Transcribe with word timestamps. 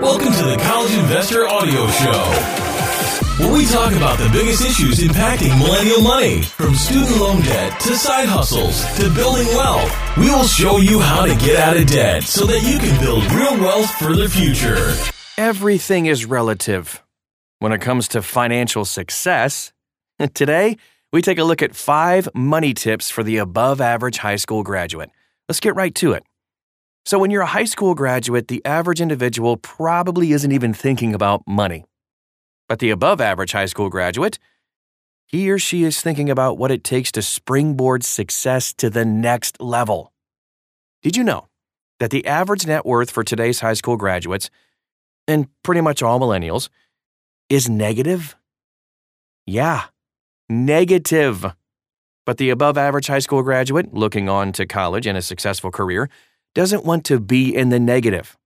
Welcome 0.00 0.32
to 0.32 0.44
the 0.44 0.56
College 0.62 0.94
Investor 0.94 1.48
Audio 1.48 1.86
Show 1.88 2.64
where 3.38 3.52
we 3.52 3.66
talk 3.66 3.92
about 3.92 4.18
the 4.18 4.28
biggest 4.30 4.64
issues 4.64 4.98
impacting 4.98 5.56
millennial 5.58 6.02
money, 6.02 6.42
from 6.42 6.74
student 6.74 7.20
loan 7.20 7.40
debt 7.42 7.78
to 7.80 7.94
side 7.94 8.28
hustles 8.28 8.84
to 8.96 9.12
building 9.14 9.46
wealth. 9.48 10.16
We 10.16 10.28
will 10.30 10.44
show 10.44 10.78
you 10.78 10.98
how 10.98 11.24
to 11.24 11.36
get 11.36 11.56
out 11.56 11.76
of 11.76 11.86
debt 11.86 12.24
so 12.24 12.46
that 12.46 12.62
you 12.62 12.78
can 12.78 13.00
build 13.00 13.24
real 13.32 13.56
wealth 13.60 13.90
for 13.92 14.14
the 14.16 14.28
future. 14.28 14.92
Everything 15.36 16.06
is 16.06 16.26
relative 16.26 17.02
when 17.60 17.72
it 17.72 17.80
comes 17.80 18.08
to 18.08 18.22
financial 18.22 18.84
success. 18.84 19.72
Today, 20.34 20.76
we 21.12 21.22
take 21.22 21.38
a 21.38 21.44
look 21.44 21.62
at 21.62 21.76
five 21.76 22.28
money 22.34 22.74
tips 22.74 23.08
for 23.08 23.22
the 23.22 23.36
above 23.36 23.80
average 23.80 24.18
high 24.18 24.36
school 24.36 24.64
graduate. 24.64 25.10
Let's 25.48 25.60
get 25.60 25.76
right 25.76 25.94
to 25.96 26.12
it. 26.12 26.24
So, 27.08 27.18
when 27.18 27.30
you're 27.30 27.40
a 27.40 27.56
high 27.56 27.64
school 27.64 27.94
graduate, 27.94 28.48
the 28.48 28.62
average 28.66 29.00
individual 29.00 29.56
probably 29.56 30.32
isn't 30.32 30.52
even 30.52 30.74
thinking 30.74 31.14
about 31.14 31.42
money. 31.48 31.86
But 32.68 32.80
the 32.80 32.90
above 32.90 33.18
average 33.18 33.52
high 33.52 33.64
school 33.64 33.88
graduate, 33.88 34.38
he 35.24 35.50
or 35.50 35.58
she 35.58 35.84
is 35.84 36.02
thinking 36.02 36.28
about 36.28 36.58
what 36.58 36.70
it 36.70 36.84
takes 36.84 37.10
to 37.12 37.22
springboard 37.22 38.04
success 38.04 38.74
to 38.74 38.90
the 38.90 39.06
next 39.06 39.58
level. 39.58 40.12
Did 41.02 41.16
you 41.16 41.24
know 41.24 41.48
that 41.98 42.10
the 42.10 42.26
average 42.26 42.66
net 42.66 42.84
worth 42.84 43.10
for 43.10 43.24
today's 43.24 43.60
high 43.60 43.72
school 43.72 43.96
graduates, 43.96 44.50
and 45.26 45.48
pretty 45.62 45.80
much 45.80 46.02
all 46.02 46.20
millennials, 46.20 46.68
is 47.48 47.70
negative? 47.70 48.36
Yeah, 49.46 49.84
negative. 50.50 51.54
But 52.26 52.36
the 52.36 52.50
above 52.50 52.76
average 52.76 53.06
high 53.06 53.20
school 53.20 53.42
graduate 53.42 53.94
looking 53.94 54.28
on 54.28 54.52
to 54.52 54.66
college 54.66 55.06
and 55.06 55.16
a 55.16 55.22
successful 55.22 55.70
career 55.70 56.10
doesn't 56.54 56.84
want 56.84 57.04
to 57.06 57.20
be 57.20 57.54
in 57.54 57.68
the 57.68 57.80
negative. 57.80 58.36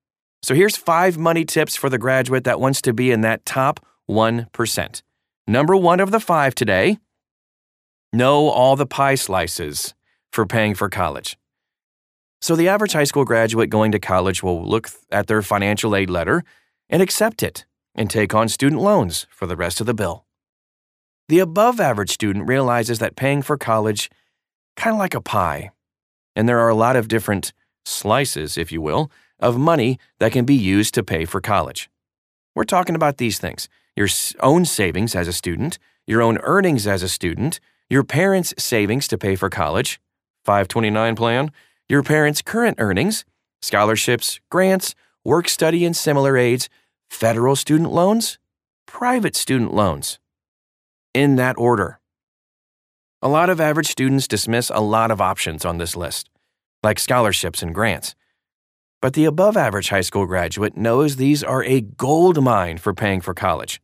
So 0.42 0.54
here's 0.54 0.76
five 0.76 1.18
money 1.18 1.44
tips 1.44 1.76
for 1.76 1.88
the 1.88 1.98
graduate 1.98 2.44
that 2.44 2.60
wants 2.60 2.82
to 2.82 2.92
be 2.92 3.10
in 3.10 3.20
that 3.20 3.44
top 3.46 3.84
1%. 4.10 5.02
Number 5.46 5.76
one 5.76 6.00
of 6.00 6.10
the 6.10 6.20
five 6.20 6.54
today 6.54 6.98
know 8.12 8.48
all 8.48 8.76
the 8.76 8.86
pie 8.86 9.14
slices 9.14 9.94
for 10.30 10.46
paying 10.46 10.74
for 10.74 10.88
college. 10.88 11.36
So, 12.40 12.56
the 12.56 12.68
average 12.68 12.92
high 12.92 13.04
school 13.04 13.24
graduate 13.24 13.70
going 13.70 13.92
to 13.92 14.00
college 14.00 14.42
will 14.42 14.66
look 14.66 14.90
at 15.12 15.28
their 15.28 15.42
financial 15.42 15.94
aid 15.94 16.10
letter 16.10 16.42
and 16.88 17.00
accept 17.00 17.42
it 17.42 17.64
and 17.94 18.10
take 18.10 18.34
on 18.34 18.48
student 18.48 18.82
loans 18.82 19.26
for 19.30 19.46
the 19.46 19.56
rest 19.56 19.80
of 19.80 19.86
the 19.86 19.94
bill. 19.94 20.26
The 21.28 21.38
above 21.38 21.78
average 21.78 22.10
student 22.10 22.48
realizes 22.48 22.98
that 22.98 23.16
paying 23.16 23.42
for 23.42 23.56
college 23.56 24.10
kind 24.76 24.94
of 24.94 24.98
like 24.98 25.14
a 25.14 25.20
pie, 25.20 25.70
and 26.34 26.48
there 26.48 26.58
are 26.58 26.68
a 26.68 26.74
lot 26.74 26.96
of 26.96 27.08
different 27.08 27.52
slices, 27.84 28.56
if 28.56 28.72
you 28.72 28.80
will, 28.80 29.10
of 29.40 29.58
money 29.58 29.98
that 30.20 30.32
can 30.32 30.44
be 30.44 30.54
used 30.54 30.94
to 30.94 31.02
pay 31.02 31.24
for 31.24 31.40
college. 31.40 31.90
We're 32.54 32.64
talking 32.64 32.94
about 32.94 33.18
these 33.18 33.38
things 33.38 33.68
your 33.94 34.08
own 34.40 34.64
savings 34.64 35.14
as 35.14 35.28
a 35.28 35.32
student, 35.32 35.78
your 36.06 36.22
own 36.22 36.38
earnings 36.38 36.86
as 36.86 37.02
a 37.02 37.08
student, 37.08 37.60
your 37.90 38.02
parents' 38.02 38.54
savings 38.56 39.06
to 39.08 39.18
pay 39.18 39.36
for 39.36 39.50
college, 39.50 40.00
529 40.44 41.14
plan, 41.14 41.52
your 41.88 42.02
parents' 42.02 42.40
current 42.40 42.76
earnings, 42.80 43.24
scholarships, 43.60 44.40
grants, 44.50 44.94
work 45.24 45.48
study 45.48 45.84
and 45.84 45.96
similar 45.96 46.36
aids, 46.36 46.68
federal 47.10 47.54
student 47.54 47.92
loans, 47.92 48.38
private 48.86 49.36
student 49.36 49.74
loans. 49.74 50.18
In 51.14 51.36
that 51.36 51.58
order. 51.58 52.00
A 53.20 53.28
lot 53.28 53.50
of 53.50 53.60
average 53.60 53.88
students 53.88 54.26
dismiss 54.26 54.70
a 54.70 54.80
lot 54.80 55.10
of 55.10 55.20
options 55.20 55.64
on 55.64 55.76
this 55.76 55.94
list, 55.94 56.30
like 56.82 56.98
scholarships 56.98 57.62
and 57.62 57.74
grants. 57.74 58.14
But 59.00 59.14
the 59.14 59.24
above 59.24 59.56
average 59.56 59.88
high 59.88 60.02
school 60.02 60.26
graduate 60.26 60.76
knows 60.76 61.16
these 61.16 61.42
are 61.42 61.64
a 61.64 61.80
gold 61.80 62.40
mine 62.42 62.78
for 62.78 62.94
paying 62.94 63.20
for 63.20 63.34
college. 63.34 63.80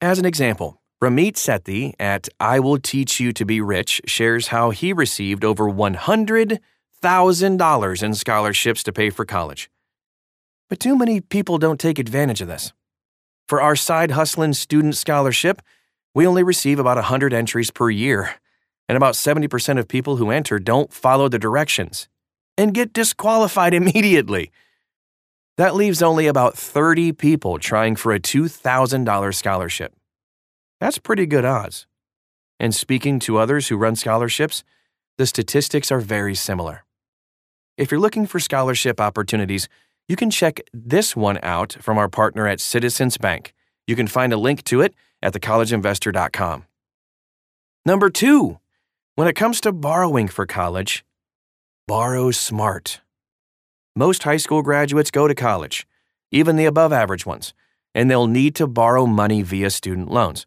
As 0.00 0.20
an 0.20 0.24
example, 0.24 0.80
Ramit 1.02 1.34
Sethi 1.34 1.94
at 1.98 2.28
I 2.38 2.60
Will 2.60 2.78
Teach 2.78 3.18
You 3.18 3.32
to 3.32 3.44
Be 3.44 3.60
Rich 3.60 4.02
shares 4.06 4.46
how 4.48 4.70
he 4.70 4.92
received 4.92 5.44
over 5.44 5.64
$100,000 5.64 8.02
in 8.02 8.14
scholarships 8.14 8.84
to 8.84 8.92
pay 8.92 9.10
for 9.10 9.24
college. 9.24 9.68
But 10.68 10.80
too 10.80 10.96
many 10.96 11.20
people 11.20 11.58
don't 11.58 11.80
take 11.80 11.98
advantage 11.98 12.40
of 12.40 12.48
this. 12.48 12.72
For 13.48 13.60
our 13.60 13.76
side 13.76 14.12
hustling 14.12 14.54
student 14.54 14.96
scholarship, 14.96 15.60
we 16.14 16.26
only 16.26 16.42
receive 16.42 16.78
about 16.78 16.96
100 16.96 17.34
entries 17.34 17.70
per 17.70 17.90
year, 17.90 18.36
and 18.88 18.96
about 18.96 19.14
70% 19.14 19.78
of 19.78 19.88
people 19.88 20.16
who 20.16 20.30
enter 20.30 20.58
don't 20.58 20.92
follow 20.92 21.28
the 21.28 21.38
directions 21.38 22.08
and 22.58 22.74
get 22.74 22.92
disqualified 22.92 23.74
immediately. 23.80 24.50
That 25.56 25.74
leaves 25.74 26.02
only 26.02 26.26
about 26.26 26.56
30 26.56 27.12
people 27.12 27.58
trying 27.58 27.96
for 27.96 28.12
a 28.12 28.20
$2,000 28.20 29.34
scholarship. 29.34 29.94
That's 30.80 30.98
pretty 30.98 31.26
good 31.26 31.44
odds. 31.44 31.86
And 32.60 32.74
speaking 32.74 33.18
to 33.20 33.38
others 33.38 33.68
who 33.68 33.76
run 33.76 33.96
scholarships, 33.96 34.64
the 35.16 35.26
statistics 35.26 35.90
are 35.90 36.00
very 36.00 36.34
similar. 36.34 36.84
If 37.76 37.90
you're 37.90 38.00
looking 38.00 38.26
for 38.26 38.38
scholarship 38.38 39.00
opportunities, 39.00 39.68
you 40.08 40.16
can 40.16 40.30
check 40.30 40.60
this 40.72 41.16
one 41.16 41.38
out 41.42 41.76
from 41.80 41.98
our 41.98 42.08
partner 42.08 42.46
at 42.46 42.60
Citizens 42.60 43.18
Bank. 43.18 43.54
You 43.86 43.96
can 43.96 44.06
find 44.06 44.32
a 44.32 44.36
link 44.36 44.62
to 44.64 44.80
it 44.80 44.94
at 45.22 45.32
thecollegeinvestor.com. 45.32 46.64
Number 47.84 48.10
two, 48.10 48.58
when 49.14 49.28
it 49.28 49.34
comes 49.34 49.60
to 49.62 49.72
borrowing 49.72 50.28
for 50.28 50.46
college, 50.46 51.04
Borrow 51.88 52.32
smart. 52.32 53.00
Most 53.94 54.24
high 54.24 54.38
school 54.38 54.60
graduates 54.60 55.12
go 55.12 55.28
to 55.28 55.36
college, 55.36 55.86
even 56.32 56.56
the 56.56 56.64
above 56.64 56.92
average 56.92 57.24
ones, 57.24 57.54
and 57.94 58.10
they'll 58.10 58.26
need 58.26 58.56
to 58.56 58.66
borrow 58.66 59.06
money 59.06 59.42
via 59.42 59.70
student 59.70 60.10
loans. 60.10 60.46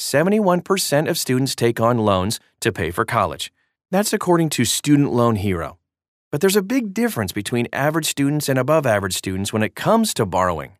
71% 0.00 1.08
of 1.08 1.16
students 1.16 1.54
take 1.54 1.78
on 1.78 1.98
loans 1.98 2.40
to 2.58 2.72
pay 2.72 2.90
for 2.90 3.04
college. 3.04 3.52
That's 3.92 4.12
according 4.12 4.48
to 4.48 4.64
Student 4.64 5.12
Loan 5.12 5.36
Hero. 5.36 5.78
But 6.32 6.40
there's 6.40 6.56
a 6.56 6.72
big 6.76 6.92
difference 6.92 7.30
between 7.30 7.68
average 7.72 8.06
students 8.06 8.48
and 8.48 8.58
above 8.58 8.84
average 8.84 9.14
students 9.14 9.52
when 9.52 9.62
it 9.62 9.76
comes 9.76 10.12
to 10.14 10.26
borrowing. 10.26 10.72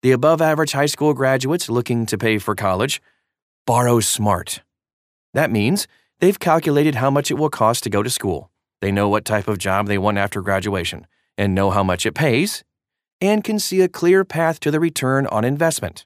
The 0.00 0.12
above 0.12 0.40
average 0.40 0.72
high 0.72 0.86
school 0.86 1.12
graduates 1.12 1.68
looking 1.68 2.06
to 2.06 2.16
pay 2.16 2.38
for 2.38 2.54
college 2.54 3.02
borrow 3.66 3.98
smart. 3.98 4.62
That 5.34 5.50
means 5.50 5.88
they've 6.20 6.38
calculated 6.38 6.94
how 6.94 7.10
much 7.10 7.32
it 7.32 7.34
will 7.34 7.50
cost 7.50 7.82
to 7.82 7.90
go 7.90 8.04
to 8.04 8.10
school. 8.10 8.48
They 8.80 8.92
know 8.92 9.08
what 9.08 9.24
type 9.24 9.48
of 9.48 9.58
job 9.58 9.86
they 9.86 9.98
want 9.98 10.18
after 10.18 10.42
graduation 10.42 11.06
and 11.38 11.54
know 11.54 11.70
how 11.70 11.82
much 11.82 12.06
it 12.06 12.14
pays 12.14 12.64
and 13.20 13.42
can 13.42 13.58
see 13.58 13.80
a 13.80 13.88
clear 13.88 14.24
path 14.24 14.60
to 14.60 14.70
the 14.70 14.80
return 14.80 15.26
on 15.28 15.44
investment. 15.44 16.04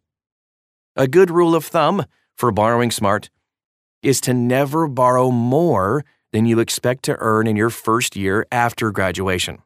A 0.97 1.09
good 1.09 1.31
rule 1.31 1.55
of 1.55 1.65
thumb 1.65 2.05
for 2.37 2.53
borrowing 2.53 2.91
smart 2.91 3.31
is 4.03 4.21
to 4.23 4.35
never 4.35 4.87
borrow 4.87 5.31
more 5.31 6.05
than 6.33 6.47
you 6.47 6.61
expect 6.61 7.05
to 7.05 7.17
earn 7.19 7.47
in 7.47 7.57
your 7.57 7.71
first 7.71 8.17
year 8.17 8.47
after 8.53 8.91
graduation. 8.91 9.59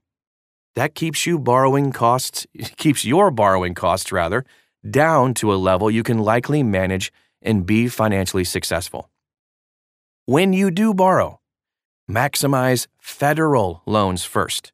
That 0.75 0.95
keeps 0.95 1.27
you 1.27 1.39
borrowing 1.39 1.93
costs 1.93 2.47
keeps 2.77 3.05
your 3.05 3.31
borrowing 3.31 3.75
costs 3.75 4.11
rather 4.11 4.45
down 4.89 5.35
to 5.35 5.53
a 5.53 5.57
level 5.57 5.91
you 5.91 6.03
can 6.03 6.19
likely 6.19 6.63
manage 6.63 7.13
and 7.41 7.67
be 7.67 7.89
financially 7.89 8.45
successful. 8.45 9.11
When 10.27 10.53
you 10.53 10.71
do 10.71 10.95
borrow, 10.95 11.41
Maximize 12.11 12.87
federal 12.99 13.83
loans 13.87 14.25
first. 14.25 14.73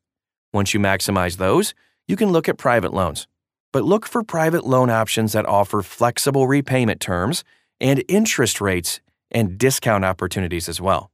Once 0.53 0.75
you 0.75 0.81
maximize 0.81 1.37
those, 1.37 1.75
you 2.09 2.17
can 2.17 2.33
look 2.33 2.49
at 2.49 2.59
private 2.59 2.93
loans. 2.93 3.29
But 3.73 3.85
look 3.85 4.07
for 4.07 4.25
private 4.25 4.67
loan 4.67 4.91
options 4.91 5.33
that 5.33 5.47
offer 5.47 5.83
flexible 5.83 6.49
repayment 6.49 7.01
terms 7.01 7.45
and 7.81 8.03
interest 8.09 8.61
rates 8.61 9.01
and 9.31 9.57
discount 9.57 10.05
opportunities 10.05 10.69
as 10.69 10.81
well. 10.81 11.13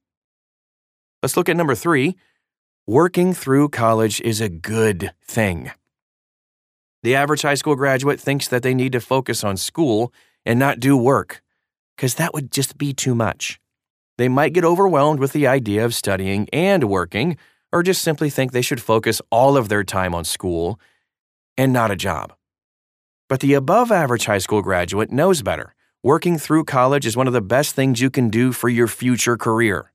Let's 1.22 1.36
look 1.36 1.50
at 1.50 1.56
number 1.56 1.74
three 1.74 2.16
working 2.86 3.34
through 3.34 3.68
college 3.68 4.20
is 4.20 4.40
a 4.40 4.48
good 4.48 5.12
thing. 5.22 5.70
The 7.02 7.14
average 7.14 7.42
high 7.42 7.56
school 7.56 7.76
graduate 7.76 8.20
thinks 8.20 8.48
that 8.48 8.62
they 8.62 8.74
need 8.74 8.92
to 8.92 9.00
focus 9.00 9.44
on 9.44 9.56
school 9.56 10.14
and 10.46 10.58
not 10.58 10.80
do 10.80 10.96
work, 10.96 11.42
because 11.96 12.14
that 12.14 12.32
would 12.32 12.50
just 12.50 12.78
be 12.78 12.94
too 12.94 13.14
much. 13.14 13.60
They 14.18 14.28
might 14.28 14.54
get 14.54 14.64
overwhelmed 14.64 15.20
with 15.20 15.32
the 15.32 15.46
idea 15.46 15.84
of 15.84 15.94
studying 15.94 16.48
and 16.52 16.84
working, 16.84 17.36
or 17.72 17.82
just 17.82 18.02
simply 18.02 18.30
think 18.30 18.52
they 18.52 18.62
should 18.62 18.80
focus 18.80 19.20
all 19.30 19.56
of 19.56 19.68
their 19.68 19.84
time 19.84 20.14
on 20.14 20.24
school 20.24 20.80
and 21.58 21.72
not 21.72 21.90
a 21.90 21.96
job. 21.96 22.32
But 23.28 23.40
the 23.40 23.54
above 23.54 23.90
average 23.90 24.26
high 24.26 24.38
school 24.38 24.62
graduate 24.62 25.10
knows 25.10 25.42
better. 25.42 25.74
Working 26.02 26.38
through 26.38 26.64
college 26.64 27.04
is 27.04 27.16
one 27.16 27.26
of 27.26 27.32
the 27.32 27.40
best 27.40 27.74
things 27.74 28.00
you 28.00 28.10
can 28.10 28.30
do 28.30 28.52
for 28.52 28.68
your 28.68 28.86
future 28.86 29.36
career. 29.36 29.92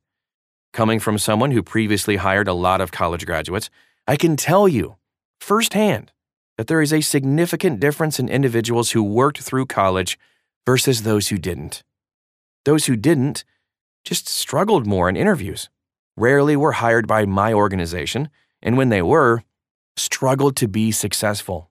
Coming 0.74 1.00
from 1.00 1.18
someone 1.18 1.52
who 1.52 1.64
previously 1.64 2.18
hired 2.18 2.48
a 2.48 2.54
lot 2.54 2.82
of 2.82 2.92
college 2.92 3.26
graduates, 3.26 3.70
I 4.08 4.18
can 4.18 4.36
tell 4.36 4.68
you 4.68 4.98
firsthand 5.40 6.12
that 6.58 6.68
there 6.68 6.82
is 6.82 6.94
a 6.94 7.02
significant 7.02 7.80
difference 7.80 8.20
in 8.20 8.30
individuals 8.30 8.92
who 8.92 9.02
worked 9.02 9.40
through 9.40 9.66
college 9.66 10.20
versus 10.66 11.04
those 11.04 11.30
who 11.30 11.38
didn't. 11.38 11.84
Those 12.66 12.86
who 12.86 12.96
didn't 12.96 13.44
just 14.04 14.28
struggled 14.28 14.86
more 14.86 15.10
in 15.10 15.16
interviews, 15.16 15.70
rarely 16.18 16.56
were 16.56 16.74
hired 16.74 17.08
by 17.08 17.26
my 17.26 17.54
organization, 17.54 18.30
and 18.62 18.78
when 18.78 18.90
they 18.90 19.02
were, 19.02 19.44
struggled 19.96 20.56
to 20.58 20.68
be 20.68 20.92
successful. 20.92 21.70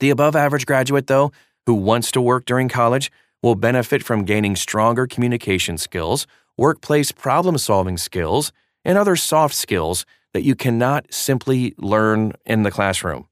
The 0.00 0.10
above 0.10 0.36
average 0.36 0.66
graduate, 0.66 1.06
though, 1.06 1.32
who 1.66 1.74
wants 1.74 2.10
to 2.12 2.20
work 2.20 2.44
during 2.44 2.68
college 2.68 3.10
will 3.42 3.54
benefit 3.54 4.02
from 4.02 4.24
gaining 4.24 4.56
stronger 4.56 5.06
communication 5.06 5.78
skills, 5.78 6.26
workplace 6.56 7.12
problem 7.12 7.58
solving 7.58 7.96
skills, 7.96 8.52
and 8.84 8.96
other 8.96 9.16
soft 9.16 9.54
skills 9.54 10.06
that 10.32 10.42
you 10.42 10.54
cannot 10.54 11.12
simply 11.12 11.74
learn 11.78 12.32
in 12.44 12.62
the 12.62 12.70
classroom. 12.70 13.28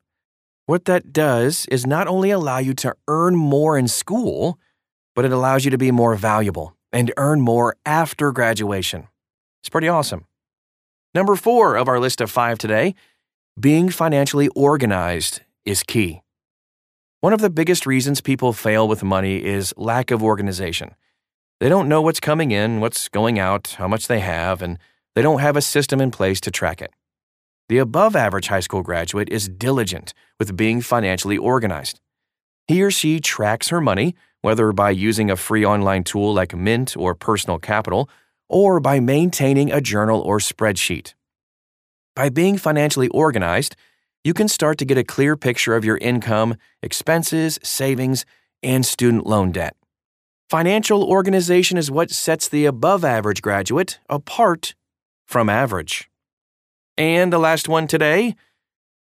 What 0.66 0.86
that 0.86 1.12
does 1.12 1.66
is 1.66 1.86
not 1.86 2.08
only 2.08 2.30
allow 2.30 2.58
you 2.58 2.74
to 2.74 2.94
earn 3.08 3.36
more 3.36 3.76
in 3.76 3.88
school, 3.88 4.58
but 5.14 5.24
it 5.24 5.32
allows 5.32 5.64
you 5.64 5.70
to 5.70 5.78
be 5.78 5.90
more 5.90 6.16
valuable 6.16 6.74
and 6.94 7.12
earn 7.18 7.42
more 7.42 7.76
after 7.84 8.32
graduation. 8.32 9.08
It's 9.60 9.68
pretty 9.68 9.88
awesome. 9.88 10.26
Number 11.14 11.36
four 11.36 11.76
of 11.76 11.88
our 11.88 11.98
list 11.98 12.20
of 12.20 12.30
five 12.30 12.56
today 12.56 12.94
being 13.60 13.88
financially 13.90 14.48
organized 14.48 15.42
is 15.64 15.82
key. 15.82 16.22
One 17.20 17.32
of 17.32 17.40
the 17.40 17.50
biggest 17.50 17.86
reasons 17.86 18.20
people 18.20 18.52
fail 18.52 18.86
with 18.86 19.02
money 19.02 19.44
is 19.44 19.74
lack 19.76 20.10
of 20.10 20.22
organization. 20.22 20.94
They 21.60 21.68
don't 21.68 21.88
know 21.88 22.02
what's 22.02 22.20
coming 22.20 22.50
in, 22.50 22.80
what's 22.80 23.08
going 23.08 23.38
out, 23.38 23.76
how 23.78 23.88
much 23.88 24.06
they 24.06 24.20
have, 24.20 24.60
and 24.60 24.78
they 25.14 25.22
don't 25.22 25.40
have 25.40 25.56
a 25.56 25.62
system 25.62 26.00
in 26.00 26.10
place 26.10 26.40
to 26.42 26.50
track 26.50 26.82
it. 26.82 26.92
The 27.68 27.78
above 27.78 28.14
average 28.14 28.48
high 28.48 28.60
school 28.60 28.82
graduate 28.82 29.30
is 29.30 29.48
diligent 29.48 30.12
with 30.38 30.56
being 30.56 30.80
financially 30.80 31.38
organized. 31.38 32.00
He 32.66 32.82
or 32.82 32.90
she 32.90 33.20
tracks 33.20 33.68
her 33.68 33.80
money, 33.80 34.14
whether 34.40 34.72
by 34.72 34.90
using 34.90 35.30
a 35.30 35.36
free 35.36 35.64
online 35.64 36.04
tool 36.04 36.32
like 36.32 36.54
Mint 36.54 36.96
or 36.96 37.14
Personal 37.14 37.58
Capital, 37.58 38.08
or 38.48 38.80
by 38.80 39.00
maintaining 39.00 39.70
a 39.70 39.80
journal 39.80 40.20
or 40.20 40.38
spreadsheet. 40.38 41.14
By 42.14 42.28
being 42.28 42.56
financially 42.56 43.08
organized, 43.08 43.76
you 44.22 44.32
can 44.32 44.48
start 44.48 44.78
to 44.78 44.84
get 44.84 44.96
a 44.96 45.04
clear 45.04 45.36
picture 45.36 45.76
of 45.76 45.84
your 45.84 45.98
income, 45.98 46.56
expenses, 46.82 47.58
savings, 47.62 48.24
and 48.62 48.86
student 48.86 49.26
loan 49.26 49.52
debt. 49.52 49.76
Financial 50.48 51.02
organization 51.04 51.76
is 51.76 51.90
what 51.90 52.10
sets 52.10 52.48
the 52.48 52.64
above 52.64 53.04
average 53.04 53.42
graduate 53.42 53.98
apart 54.08 54.74
from 55.26 55.48
average. 55.48 56.10
And 56.96 57.32
the 57.32 57.38
last 57.38 57.68
one 57.68 57.86
today 57.86 58.36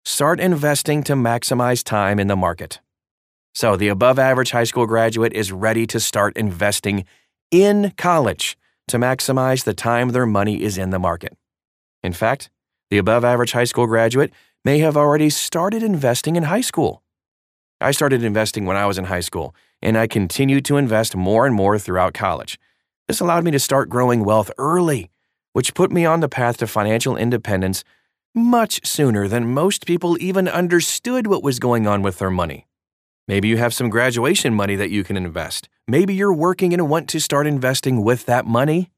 start 0.06 0.40
investing 0.40 1.04
to 1.04 1.14
maximize 1.14 1.84
time 1.84 2.20
in 2.20 2.28
the 2.28 2.36
market. 2.36 2.80
So, 3.54 3.76
the 3.76 3.88
above 3.88 4.20
average 4.20 4.52
high 4.52 4.64
school 4.64 4.86
graduate 4.86 5.34
is 5.34 5.52
ready 5.52 5.86
to 5.88 6.00
start 6.00 6.38
investing 6.38 7.06
in 7.52 7.94
college 7.98 8.58
to 8.88 8.98
maximize 8.98 9.64
the 9.64 9.74
time 9.74 10.10
their 10.10 10.26
money 10.26 10.62
is 10.62 10.78
in 10.78 10.90
the 10.90 11.00
market. 11.00 11.38
In 12.04 12.14
fact, 12.14 12.50
the 12.90 12.98
above 12.98 13.24
average 13.24 13.52
high 13.52 13.66
school 13.66 13.88
graduate 13.88 14.32
may 14.66 14.80
have 14.80 14.98
already 14.98 15.30
started 15.30 15.84
investing 15.84 16.36
in 16.36 16.44
high 16.44 16.62
school. 16.62 17.04
I 17.82 17.92
started 17.92 18.24
investing 18.24 18.66
when 18.66 18.78
I 18.78 18.86
was 18.86 18.98
in 18.98 19.06
high 19.06 19.22
school, 19.22 19.56
and 19.82 19.98
I 19.98 20.08
continued 20.08 20.66
to 20.66 20.78
invest 20.78 21.16
more 21.16 21.46
and 21.46 21.56
more 21.56 21.80
throughout 21.80 22.14
college. 22.14 22.60
This 23.08 23.20
allowed 23.20 23.44
me 23.44 23.52
to 23.52 23.60
start 23.60 23.90
growing 23.90 24.24
wealth 24.24 24.52
early, 24.58 25.10
which 25.54 25.74
put 25.74 25.92
me 25.92 26.06
on 26.06 26.20
the 26.20 26.30
path 26.30 26.58
to 26.58 26.68
financial 26.68 27.16
independence 27.16 27.84
much 28.36 28.86
sooner 28.86 29.28
than 29.28 29.54
most 29.54 29.86
people 29.86 30.18
even 30.22 30.48
understood 30.48 31.26
what 31.26 31.44
was 31.44 31.60
going 31.60 31.88
on 31.88 32.02
with 32.02 32.20
their 32.20 32.30
money. 32.30 32.68
Maybe 33.30 33.48
you 33.48 33.58
have 33.58 33.76
some 33.76 33.92
graduation 33.92 34.56
money 34.56 34.76
that 34.76 34.90
you 34.90 35.04
can 35.04 35.16
invest. 35.16 35.70
Maybe 35.88 36.16
you're 36.16 36.34
working 36.34 36.74
and 36.74 36.90
want 36.90 37.08
to 37.10 37.20
start 37.20 37.46
investing 37.46 38.02
with 38.02 38.26
that 38.26 38.48
money. 38.48 38.90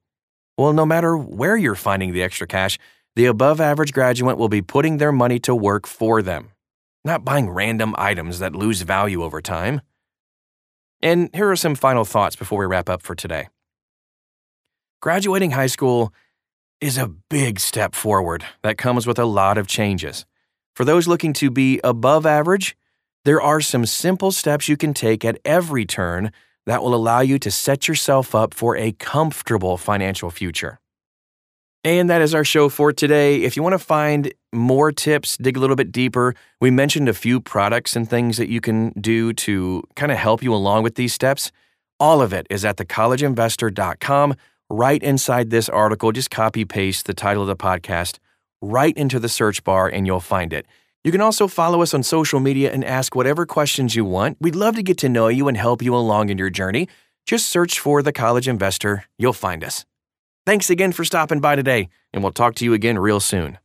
Well, 0.58 0.72
no 0.72 0.86
matter 0.86 1.18
where 1.18 1.58
you're 1.58 1.76
finding 1.76 2.14
the 2.14 2.24
extra 2.24 2.48
cash, 2.48 2.80
the 3.18 3.26
above 3.26 3.60
average 3.60 3.92
graduate 3.92 4.38
will 4.38 4.48
be 4.48 4.62
putting 4.62 5.00
their 5.00 5.12
money 5.12 5.38
to 5.40 5.54
work 5.54 5.86
for 5.86 6.22
them, 6.22 6.52
not 7.04 7.26
buying 7.26 7.50
random 7.50 7.94
items 7.98 8.40
that 8.40 8.56
lose 8.56 8.84
value 8.84 9.22
over 9.22 9.42
time. 9.42 9.82
And 11.02 11.30
here 11.34 11.52
are 11.52 11.58
some 11.58 11.76
final 11.76 12.06
thoughts 12.06 12.38
before 12.38 12.60
we 12.60 12.66
wrap 12.66 12.88
up 12.88 13.02
for 13.02 13.16
today. 13.16 13.50
Graduating 15.02 15.52
high 15.52 15.68
school 15.68 16.14
is 16.80 16.98
a 16.98 17.10
big 17.30 17.60
step 17.60 17.96
forward 17.96 18.46
that 18.62 18.78
comes 18.78 19.06
with 19.06 19.20
a 19.20 19.26
lot 19.26 19.58
of 19.58 19.68
changes. 19.68 20.26
For 20.74 20.86
those 20.86 21.06
looking 21.06 21.34
to 21.34 21.52
be 21.52 21.82
above 21.84 22.26
average, 22.26 22.78
there 23.26 23.42
are 23.42 23.62
some 23.62 23.86
simple 23.86 24.32
steps 24.32 24.68
you 24.68 24.78
can 24.78 24.94
take 24.94 25.24
at 25.24 25.40
every 25.46 25.86
turn 25.86 26.32
that 26.66 26.82
will 26.82 26.96
allow 26.96 27.22
you 27.22 27.40
to 27.40 27.52
set 27.52 27.88
yourself 27.88 28.34
up 28.36 28.54
for 28.54 28.76
a 28.78 28.92
comfortable 28.94 29.78
financial 29.78 30.30
future. 30.30 30.80
And 31.84 32.10
that 32.12 32.22
is 32.22 32.36
our 32.36 32.44
show 32.44 32.70
for 32.70 32.94
today. 32.94 33.42
If 33.42 33.56
you 33.56 33.64
want 33.64 33.74
to 33.74 33.80
find 33.80 34.32
more 34.54 34.92
tips, 34.92 35.38
dig 35.38 35.58
a 35.58 35.60
little 35.60 35.76
bit 35.76 35.92
deeper, 35.92 36.36
we 36.60 36.70
mentioned 36.70 37.10
a 37.10 37.14
few 37.14 37.42
products 37.42 37.96
and 37.96 38.08
things 38.08 38.38
that 38.38 38.50
you 38.50 38.62
can 38.62 38.92
do 38.92 39.34
to 39.34 39.84
kind 39.96 40.12
of 40.12 40.20
help 40.20 40.44
you 40.44 40.54
along 40.54 40.84
with 40.84 40.96
these 40.96 41.14
steps. 41.14 41.52
All 42.00 42.22
of 42.22 42.34
it 42.34 42.46
is 42.50 42.64
at 42.64 42.78
thecollegeinvestor.com. 42.78 44.36
Right 44.70 45.02
inside 45.02 45.50
this 45.50 45.70
article, 45.70 46.12
just 46.12 46.30
copy 46.30 46.66
paste 46.66 47.06
the 47.06 47.14
title 47.14 47.42
of 47.42 47.48
the 47.48 47.56
podcast 47.56 48.20
right 48.62 48.96
into 48.96 49.20
the 49.20 49.30
search 49.30 49.64
bar 49.64 49.88
and 49.88 50.06
you'll 50.06 50.20
find 50.20 50.54
it. 50.54 50.68
You 51.04 51.12
can 51.12 51.22
also 51.22 51.48
follow 51.48 51.82
us 51.82 51.96
on 51.96 52.04
social 52.04 52.40
media 52.40 52.72
and 52.72 52.86
ask 52.86 53.16
whatever 53.16 53.46
questions 53.46 53.96
you 53.96 54.06
want. 54.06 54.38
We'd 54.40 54.56
love 54.56 54.76
to 54.76 54.84
get 54.84 55.00
to 55.00 55.10
know 55.10 55.30
you 55.30 55.48
and 55.48 55.58
help 55.58 55.82
you 55.82 55.96
along 55.96 56.30
in 56.30 56.38
your 56.38 56.52
journey. 56.52 56.88
Just 57.26 57.48
search 57.48 57.80
for 57.80 58.04
The 58.04 58.12
College 58.12 58.48
Investor, 58.48 59.06
you'll 59.18 59.34
find 59.34 59.64
us. 59.64 59.86
Thanks 60.46 60.70
again 60.70 60.92
for 60.92 61.04
stopping 61.04 61.40
by 61.40 61.56
today, 61.56 61.90
and 62.14 62.22
we'll 62.22 62.32
talk 62.32 62.56
to 62.56 62.66
you 62.66 62.74
again 62.74 63.00
real 63.00 63.20
soon. 63.20 63.58